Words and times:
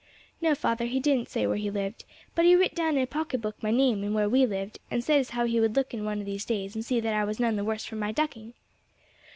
"No, 0.41 0.55
father. 0.55 0.85
He 0.85 0.99
didn't 0.99 1.29
say 1.29 1.45
where 1.45 1.57
he 1.57 1.69
lived; 1.69 2.05
but 2.33 2.43
he 2.43 2.55
writ 2.55 2.73
down 2.73 2.97
in 2.97 3.03
a 3.03 3.05
pocket 3.05 3.39
book 3.39 3.61
my 3.61 3.69
name 3.69 4.03
and 4.03 4.15
where 4.15 4.27
we 4.27 4.47
lived, 4.47 4.79
and 4.89 5.03
said 5.03 5.19
as 5.19 5.29
how 5.29 5.45
he 5.45 5.59
would 5.59 5.75
look 5.75 5.93
in 5.93 6.05
one 6.05 6.19
of 6.19 6.25
these 6.25 6.43
days 6.43 6.73
and 6.73 6.83
see 6.83 6.99
that 6.99 7.13
I 7.13 7.23
was 7.23 7.39
none 7.39 7.55
the 7.55 7.63
worse 7.63 7.85
for 7.85 7.97
my 7.97 8.11
ducking." 8.11 8.55